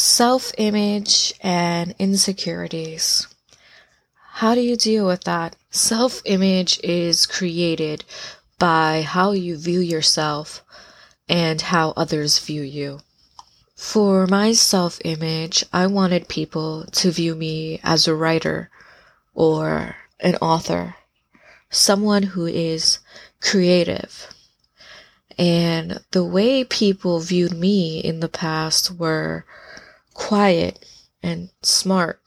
[0.00, 3.26] self image and insecurities.
[4.14, 5.56] How do you deal with that?
[5.70, 8.04] Self image is created
[8.58, 10.64] by how you view yourself
[11.28, 13.00] and how others view you.
[13.76, 18.70] For my self image, I wanted people to view me as a writer
[19.34, 20.96] or an author,
[21.68, 23.00] someone who is
[23.42, 24.28] creative.
[25.36, 29.44] And the way people viewed me in the past were
[30.14, 30.84] quiet
[31.22, 32.20] and smart.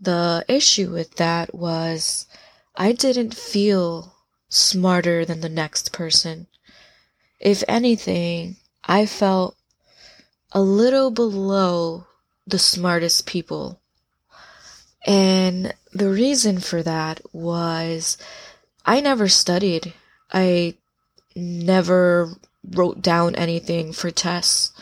[0.00, 2.26] The issue with that was
[2.74, 4.14] I didn't feel
[4.48, 6.46] smarter than the next person.
[7.40, 9.56] If anything, I felt
[10.52, 12.06] a little below
[12.46, 13.80] the smartest people.
[15.06, 18.18] And the reason for that was
[18.84, 19.94] I never studied.
[20.32, 20.74] I
[21.34, 24.72] never wrote down anything for tests.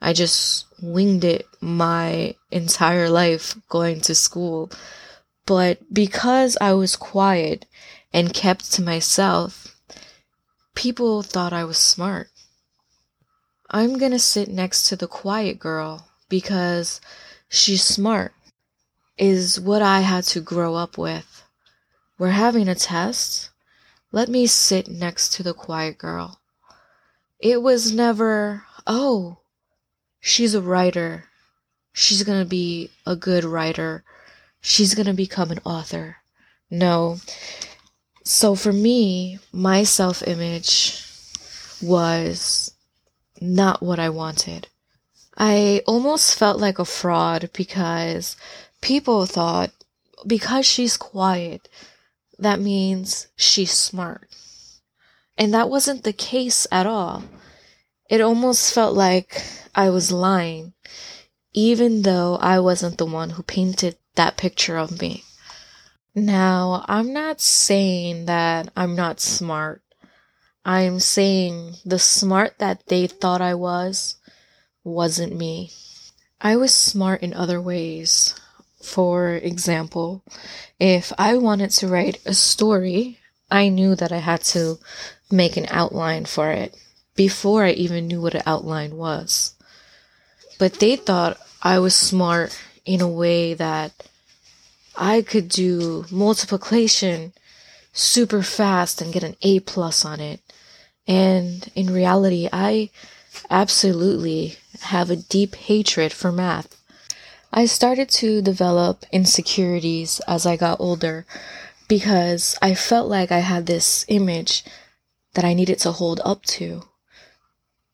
[0.00, 4.70] I just winged it my entire life going to school.
[5.46, 7.66] But because I was quiet
[8.12, 9.76] and kept to myself,
[10.74, 12.28] people thought I was smart.
[13.70, 17.00] I'm gonna sit next to the quiet girl because
[17.48, 18.32] she's smart,
[19.18, 21.42] is what I had to grow up with.
[22.18, 23.50] We're having a test.
[24.12, 26.40] Let me sit next to the quiet girl.
[27.40, 29.37] It was never, oh,
[30.28, 31.24] she's a writer.
[31.92, 34.04] She's gonna be a good writer.
[34.60, 36.18] She's gonna become an author.
[36.70, 37.18] No.
[38.24, 41.02] So for me, my self image
[41.80, 42.72] was
[43.40, 44.68] not what I wanted.
[45.36, 48.36] I almost felt like a fraud because
[48.80, 49.70] people thought
[50.26, 51.68] because she's quiet,
[52.38, 54.28] that means she's smart.
[55.38, 57.22] And that wasn't the case at all.
[58.10, 59.42] It almost felt like
[59.78, 60.72] I was lying,
[61.52, 65.22] even though I wasn't the one who painted that picture of me.
[66.16, 69.80] Now, I'm not saying that I'm not smart.
[70.64, 74.16] I'm saying the smart that they thought I was
[74.82, 75.70] wasn't me.
[76.40, 78.34] I was smart in other ways.
[78.82, 80.24] For example,
[80.80, 84.80] if I wanted to write a story, I knew that I had to
[85.30, 86.76] make an outline for it
[87.14, 89.54] before I even knew what an outline was.
[90.58, 93.92] But they thought I was smart in a way that
[94.96, 97.32] I could do multiplication
[97.92, 100.40] super fast and get an A plus on it.
[101.06, 102.90] And in reality, I
[103.50, 106.76] absolutely have a deep hatred for math.
[107.52, 111.24] I started to develop insecurities as I got older
[111.88, 114.64] because I felt like I had this image
[115.34, 116.82] that I needed to hold up to.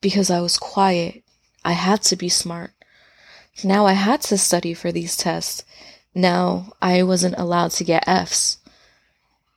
[0.00, 1.22] Because I was quiet,
[1.66, 2.70] I had to be smart.
[3.64, 5.64] Now I had to study for these tests.
[6.14, 8.58] Now I wasn't allowed to get F's.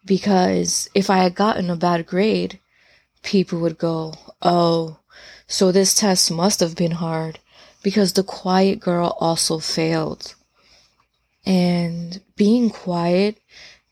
[0.03, 2.59] Because if I had gotten a bad grade,
[3.21, 4.97] people would go, Oh,
[5.45, 7.37] so this test must have been hard
[7.83, 10.33] because the quiet girl also failed.
[11.45, 13.37] And being quiet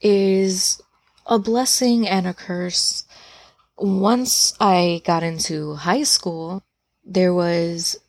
[0.01, 0.81] is
[1.27, 3.05] a blessing and a curse.
[3.77, 6.63] Once I got into high school,
[7.05, 7.99] there was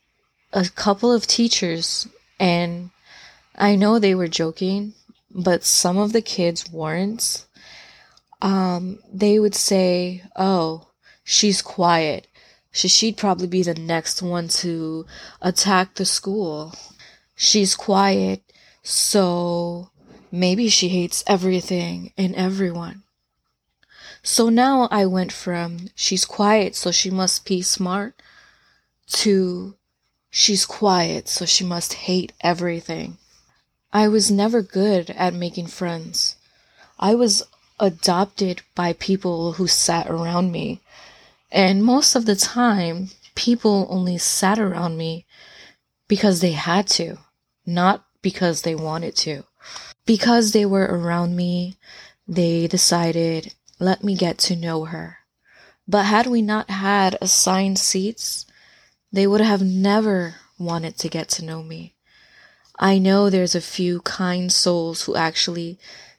[0.52, 2.06] a couple of teachers,
[2.38, 2.90] and
[3.56, 4.94] I know they were joking,
[5.30, 7.44] but some of the kids weren't.
[8.40, 10.88] Um, they would say, Oh,
[11.24, 12.28] she's quiet
[12.86, 15.06] she'd probably be the next one to
[15.42, 16.74] attack the school.
[17.34, 18.42] She's quiet,
[18.82, 19.90] so
[20.30, 23.02] maybe she hates everything and everyone.
[24.22, 28.20] So now I went from she's quiet, so she must be smart,
[29.08, 29.74] to
[30.30, 33.18] she's quiet, so she must hate everything.
[33.92, 36.36] I was never good at making friends.
[36.98, 37.42] I was
[37.80, 40.80] adopted by people who sat around me
[41.50, 45.24] and most of the time, people only sat around me
[46.06, 47.18] because they had to,
[47.64, 49.44] not because they wanted to.
[50.04, 51.76] Because they were around me,
[52.26, 55.18] they decided, let me get to know her.
[55.86, 58.44] But had we not had assigned seats,
[59.12, 61.94] they would have never wanted to get to know me.
[62.78, 65.78] I know there's a few kind souls who actually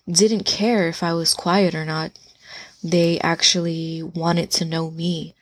[0.09, 2.11] didn't care if I was quiet or not
[2.83, 5.35] they actually wanted to know me.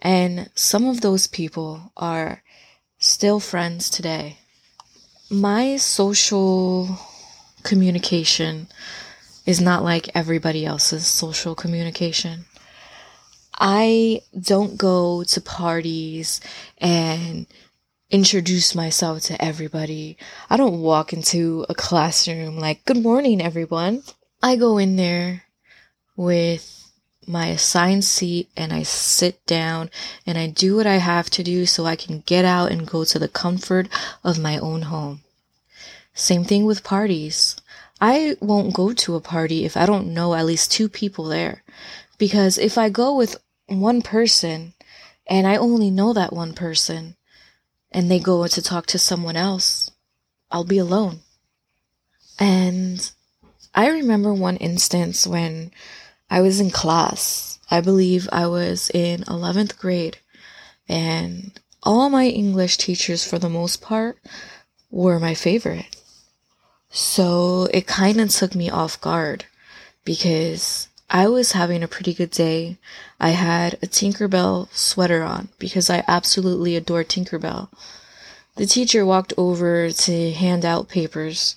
[0.00, 2.42] And some of those people are
[2.98, 4.38] still friends today.
[5.30, 6.98] My social
[7.62, 8.68] communication
[9.46, 12.44] is not like everybody else's social communication.
[13.58, 16.40] I don't go to parties
[16.78, 17.46] and
[18.10, 20.16] introduce myself to everybody.
[20.50, 24.02] I don't walk into a classroom like, good morning, everyone.
[24.42, 25.44] I go in there
[26.16, 26.90] with
[27.26, 29.90] my assigned seat and I sit down
[30.26, 33.04] and I do what I have to do so I can get out and go
[33.04, 33.88] to the comfort
[34.22, 35.22] of my own home.
[36.12, 37.56] Same thing with parties.
[38.00, 41.62] I won't go to a party if I don't know at least two people there.
[42.24, 43.36] Because if I go with
[43.66, 44.72] one person
[45.26, 47.16] and I only know that one person
[47.92, 49.90] and they go to talk to someone else,
[50.50, 51.20] I'll be alone.
[52.38, 53.12] And
[53.74, 55.70] I remember one instance when
[56.30, 57.58] I was in class.
[57.70, 60.16] I believe I was in 11th grade
[60.88, 64.16] and all my English teachers for the most part
[64.90, 65.94] were my favorite.
[66.88, 69.44] So it kind of took me off guard
[70.06, 72.78] because I was having a pretty good day.
[73.20, 77.68] I had a Tinkerbell sweater on because I absolutely adore Tinkerbell.
[78.56, 81.56] The teacher walked over to hand out papers.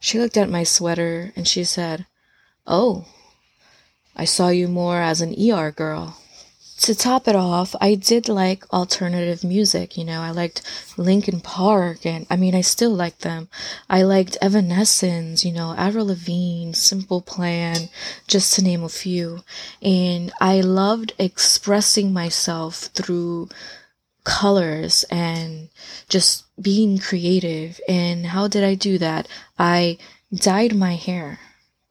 [0.00, 2.06] She looked at my sweater and she said,
[2.66, 3.06] Oh,
[4.16, 6.18] I saw you more as an ER girl
[6.78, 9.96] to top it off, I did like alternative music.
[9.96, 10.62] You know, I liked
[10.96, 13.48] Linkin Park, and I mean, I still like them.
[13.88, 17.88] I liked Evanescence, you know, Avril Lavigne, Simple Plan,
[18.26, 19.42] just to name a few.
[19.80, 23.48] And I loved expressing myself through
[24.24, 25.68] colors and
[26.08, 27.80] just being creative.
[27.88, 29.28] And how did I do that?
[29.58, 29.98] I
[30.34, 31.38] dyed my hair.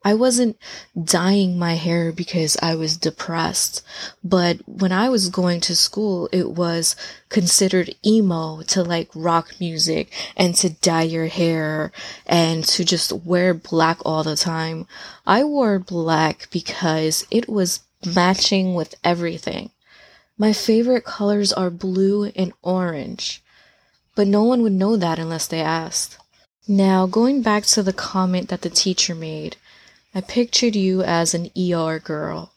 [0.06, 0.56] I wasn't
[1.02, 3.84] dyeing my hair because I was depressed,
[4.22, 6.94] but when I was going to school, it was
[7.28, 11.90] considered emo to like rock music and to dye your hair
[12.24, 14.86] and to just wear black all the time.
[15.26, 19.70] I wore black because it was matching with everything.
[20.38, 23.42] My favorite colors are blue and orange,
[24.14, 26.16] but no one would know that unless they asked.
[26.68, 29.56] Now, going back to the comment that the teacher made,
[30.16, 32.50] I pictured you as an ER girl.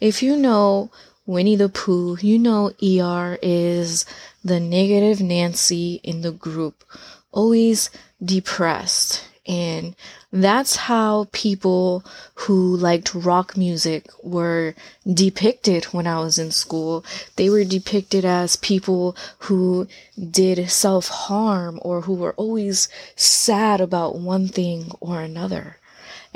[0.00, 0.90] If you know
[1.26, 4.06] Winnie the Pooh, you know ER is
[4.42, 6.84] the negative Nancy in the group,
[7.32, 7.90] always
[8.24, 9.28] depressed.
[9.46, 9.94] And
[10.32, 12.02] that's how people
[12.34, 14.74] who liked rock music were
[15.06, 17.04] depicted when I was in school.
[17.36, 19.86] They were depicted as people who
[20.18, 25.76] did self harm or who were always sad about one thing or another.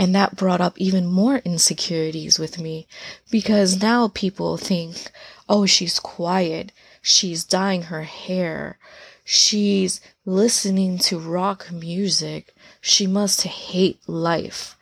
[0.00, 2.86] And that brought up even more insecurities with me
[3.30, 5.10] because now people think,
[5.46, 6.72] oh, she's quiet.
[7.02, 8.78] She's dyeing her hair.
[9.24, 12.54] She's listening to rock music.
[12.80, 14.74] She must hate life.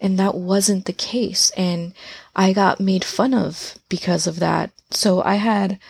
[0.00, 1.50] And that wasn't the case.
[1.56, 1.92] And
[2.36, 4.70] I got made fun of because of that.
[4.92, 5.80] So I had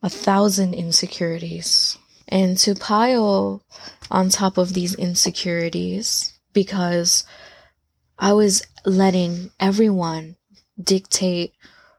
[0.00, 1.98] a thousand insecurities.
[2.28, 3.64] And to pile
[4.12, 7.24] on top of these insecurities, because
[8.20, 10.36] I was letting everyone
[10.80, 11.54] dictate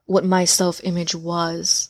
[0.06, 1.90] what my self image was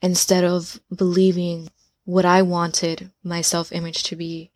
[0.00, 1.68] instead of believing
[2.04, 4.52] what I wanted my self image to be.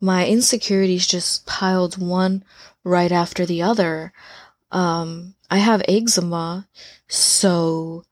[0.00, 2.44] My insecurities just piled one
[2.84, 4.12] right after the other.
[4.70, 6.68] Um, I have eczema,
[7.08, 8.04] so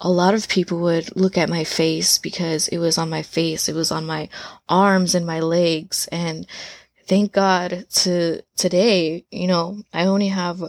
[0.00, 3.68] a lot of people would look at my face because it was on my face,
[3.68, 4.28] it was on my
[4.68, 6.46] arms and my legs, and
[7.06, 10.62] thank God to today, you know, I only have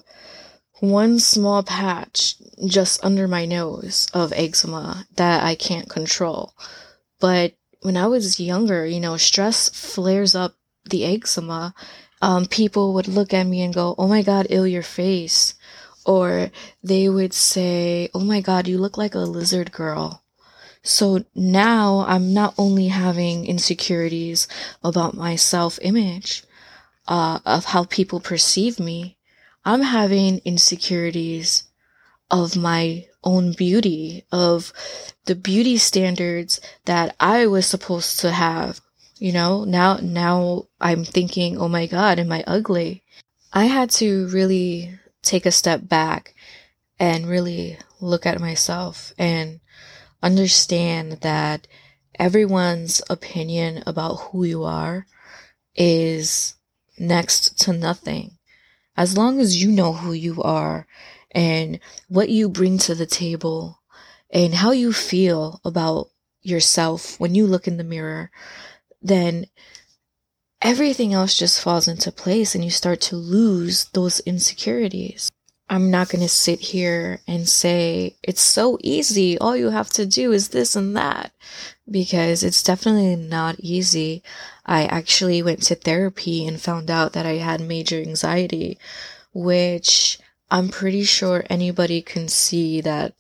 [0.79, 6.53] one small patch just under my nose of eczema that I can't control.
[7.19, 10.55] But when I was younger, you know, stress flares up
[10.89, 11.73] the eczema.
[12.21, 15.55] Um, people would look at me and go, Oh my God, ill your face.
[16.05, 16.51] Or
[16.83, 20.23] they would say, Oh my God, you look like a lizard girl.
[20.83, 24.47] So now I'm not only having insecurities
[24.83, 26.43] about my self image,
[27.07, 29.17] uh, of how people perceive me,
[29.65, 31.63] I'm having insecurities
[32.29, 34.71] of my own beauty, of
[35.25, 38.79] the beauty standards that I was supposed to have.
[39.19, 43.03] You know, now, now I'm thinking, oh my God, am I ugly?
[43.51, 46.35] I had to really take a step back
[46.99, 49.59] and really look at myself and
[50.21, 51.67] understand that
[52.15, 55.05] everyone's opinion about who you are
[55.75, 56.55] is
[56.97, 58.37] next to nothing.
[58.95, 60.87] As long as you know who you are
[61.31, 63.79] and what you bring to the table
[64.31, 66.09] and how you feel about
[66.41, 68.31] yourself when you look in the mirror,
[69.01, 69.45] then
[70.61, 75.29] everything else just falls into place and you start to lose those insecurities.
[75.69, 79.37] I'm not going to sit here and say it's so easy.
[79.37, 81.33] All you have to do is this and that
[81.89, 84.23] because it's definitely not easy.
[84.65, 88.77] I actually went to therapy and found out that I had major anxiety,
[89.33, 90.19] which
[90.49, 93.15] I'm pretty sure anybody can see that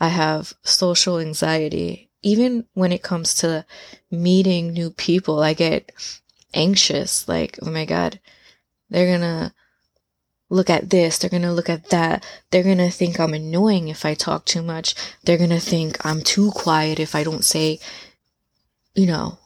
[0.00, 2.10] I have social anxiety.
[2.22, 3.64] Even when it comes to
[4.10, 5.92] meeting new people, I get
[6.54, 7.26] anxious.
[7.28, 8.20] Like, oh my God,
[8.88, 9.52] they're gonna
[10.50, 14.14] look at this, they're gonna look at that, they're gonna think I'm annoying if I
[14.14, 17.80] talk too much, they're gonna think I'm too quiet if I don't say,
[18.94, 19.38] you know,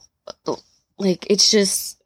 [0.97, 2.01] like it's just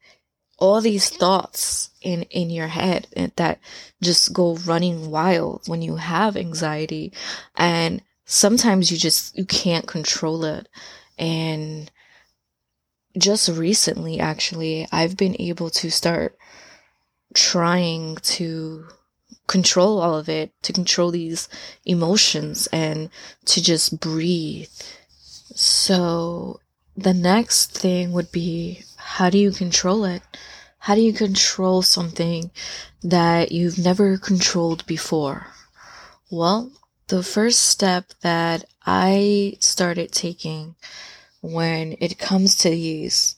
[0.58, 3.60] all these thoughts in in your head that
[4.02, 7.12] just go running wild when you have anxiety.
[7.56, 10.68] And sometimes you just you can't control it.
[11.18, 11.90] And
[13.16, 16.36] just recently actually I've been able to start
[17.38, 18.84] trying to
[19.46, 21.48] control all of it, to control these
[21.86, 23.10] emotions and
[23.46, 24.68] to just breathe.
[25.54, 26.60] So
[26.96, 30.22] the next thing would be how do you control it?
[30.78, 32.50] How do you control something
[33.02, 35.46] that you've never controlled before?
[36.30, 36.72] Well,
[37.06, 40.74] the first step that I started taking
[41.40, 43.36] when it comes to these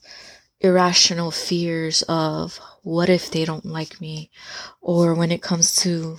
[0.59, 4.31] irrational fears of what if they don't like me?
[4.81, 6.17] Or when it comes to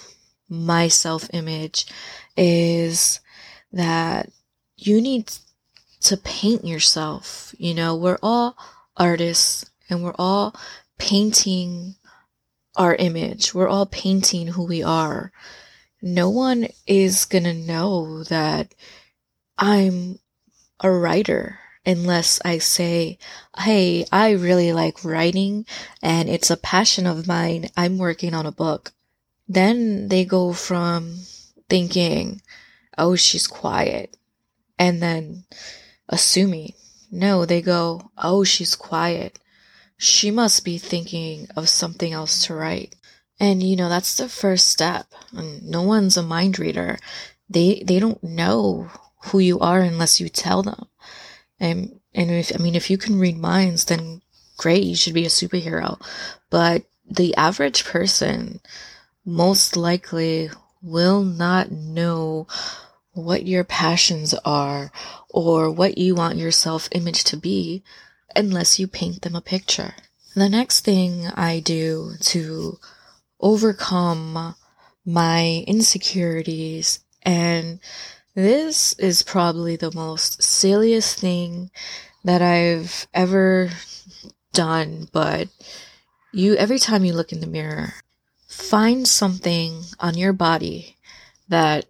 [0.49, 1.87] my self image,
[2.37, 3.21] is
[3.73, 4.31] that
[4.76, 5.33] you need
[6.02, 7.54] to paint yourself.
[7.59, 8.57] You know, we're all
[8.97, 10.54] artists and we're all
[10.99, 11.97] painting
[12.76, 13.54] our image.
[13.54, 15.33] We're all painting who we are.
[16.00, 18.75] No one is gonna know that
[19.59, 20.19] I'm
[20.81, 23.18] a writer unless I say,
[23.58, 25.66] Hey, I really like writing
[26.02, 27.68] and it's a passion of mine.
[27.76, 28.92] I'm working on a book.
[29.48, 31.18] Then they go from
[31.68, 32.40] thinking,
[32.96, 34.16] Oh, she's quiet.
[34.78, 35.44] And then
[36.08, 36.74] assuming,
[37.10, 39.38] no, they go, Oh, she's quiet.
[39.96, 42.96] She must be thinking of something else to write.
[43.38, 45.06] And you know, that's the first step.
[45.32, 46.98] And no one's a mind reader.
[47.48, 48.88] They, they don't know
[49.26, 50.86] who you are unless you tell them.
[51.62, 54.21] And, and if, I mean, if you can read minds, then
[54.57, 56.00] great, you should be a superhero.
[56.50, 58.61] But the average person
[59.25, 60.50] most likely
[60.83, 62.49] will not know
[63.12, 64.90] what your passions are
[65.28, 67.85] or what you want your self image to be
[68.35, 69.95] unless you paint them a picture.
[70.35, 72.78] The next thing I do to
[73.38, 74.57] overcome
[75.04, 77.78] my insecurities and
[78.34, 81.70] this is probably the most silliest thing
[82.24, 83.70] that I've ever
[84.52, 85.48] done, but
[86.32, 87.94] you, every time you look in the mirror,
[88.46, 90.96] find something on your body
[91.48, 91.86] that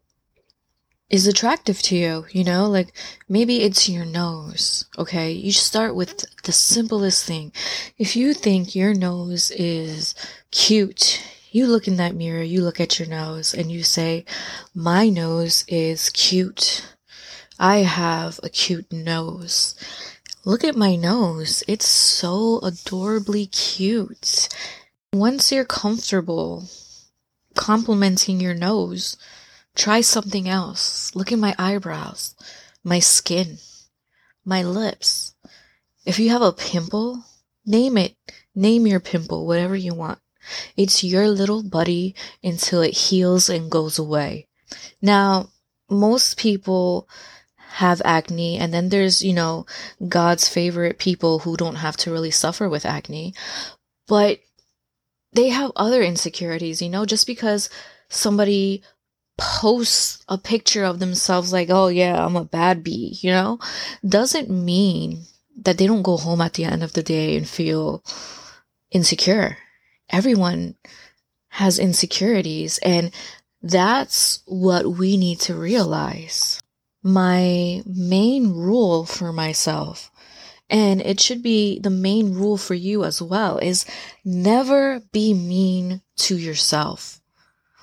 [1.11, 2.67] is attractive to you, you know?
[2.69, 2.93] Like
[3.29, 5.31] maybe it's your nose, okay?
[5.31, 7.53] You start with the simplest thing.
[7.99, 10.15] If you think your nose is
[10.51, 11.23] cute,
[11.55, 14.25] you look in that mirror, you look at your nose, and you say,
[14.75, 16.87] My nose is cute.
[17.59, 19.75] I have a cute nose.
[20.45, 21.63] Look at my nose.
[21.69, 24.49] It's so adorably cute.
[25.13, 26.69] Once you're comfortable
[27.55, 29.17] complimenting your nose,
[29.75, 31.15] try something else.
[31.15, 32.35] Look at my eyebrows,
[32.83, 33.59] my skin,
[34.45, 35.35] my lips.
[36.05, 37.25] If you have a pimple,
[37.65, 38.17] name it.
[38.55, 40.19] Name your pimple, whatever you want.
[40.77, 44.47] It's your little buddy until it heals and goes away.
[45.01, 45.51] Now,
[45.91, 47.09] most people
[47.73, 49.67] have acne and then there's, you know,
[50.07, 53.35] God's favorite people who don't have to really suffer with acne,
[54.07, 54.41] but
[55.33, 57.71] they have other insecurities, you know, just because
[58.09, 58.83] somebody
[59.39, 63.59] posts a picture of themselves like, oh yeah, I'm a bad bee, you know,
[64.07, 65.23] doesn't mean
[65.57, 68.05] that they don't go home at the end of the day and feel
[68.91, 69.57] insecure
[70.13, 70.77] everyone
[71.49, 73.11] has insecurities and
[73.63, 76.61] that's what we need to realize.
[77.03, 80.11] My main rule for myself,
[80.69, 83.85] and it should be the main rule for you as well, is
[84.25, 87.21] never be mean to yourself.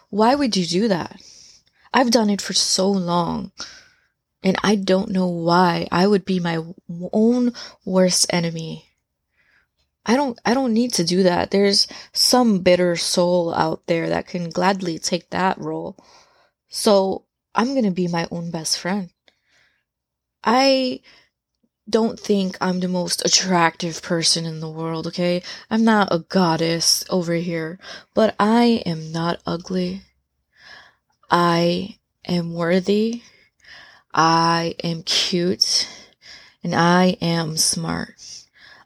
[0.09, 1.21] Why would you do that?
[1.93, 3.51] I've done it for so long.
[4.41, 6.63] And I don't know why I would be my
[7.12, 8.88] own worst enemy.
[10.06, 11.51] I don't I don't need to do that.
[11.51, 15.98] There's some bitter soul out there that can gladly take that role.
[16.70, 17.25] So,
[17.56, 19.10] I'm going to be my own best friend.
[20.44, 21.01] I
[21.89, 25.41] don't think I'm the most attractive person in the world, okay?
[25.70, 27.79] I'm not a goddess over here,
[28.13, 30.03] but I am not ugly.
[31.32, 33.24] I am worthy,
[34.13, 35.88] I am cute,
[36.63, 38.38] and I am smart.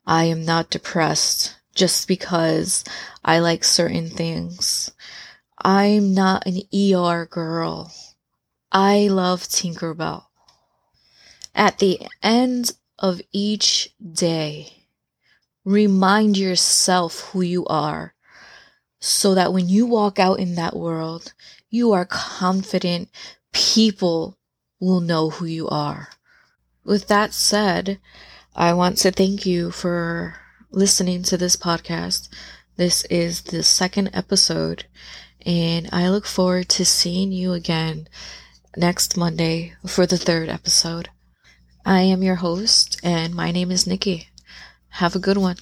[0.06, 2.84] I am not depressed just because
[3.24, 4.92] I like certain things.
[5.58, 7.92] I'm not an ER girl.
[8.72, 10.26] I love Tinkerbell.
[11.56, 14.88] At the end of each day,
[15.64, 18.14] remind yourself who you are
[19.00, 21.34] so that when you walk out in that world,
[21.70, 23.10] you are confident
[23.52, 24.38] people
[24.80, 26.10] will know who you are.
[26.84, 28.00] With that said,
[28.56, 30.36] I want to thank you for
[30.70, 32.30] listening to this podcast.
[32.78, 34.86] This is the second episode,
[35.44, 38.08] and I look forward to seeing you again
[38.78, 41.10] next Monday for the third episode.
[41.84, 44.30] I am your host, and my name is Nikki.
[44.90, 45.58] Have a good one.